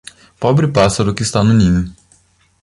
[0.39, 1.93] Pobre pássaro que está no ninho.